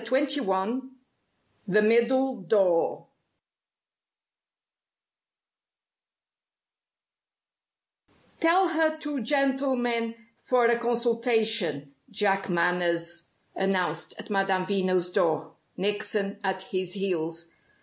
CHAPTER 0.03 0.15
XXI 0.41 0.89
THE 1.67 1.83
MIDDLE 1.83 2.37
DOOR 2.47 3.05
"Tell 8.39 8.69
her 8.69 8.97
two 8.97 9.21
gentlemen 9.21 10.15
for 10.39 10.65
a 10.65 10.79
consultation," 10.79 11.93
Jack 12.09 12.49
Manners 12.49 13.29
announced 13.55 14.15
at 14.19 14.31
Madame 14.31 14.65
Veno's 14.65 15.11
door, 15.11 15.53
Nickson 15.77 16.39
at 16.43 16.63
his 16.63 16.93
heels. 16.95 17.51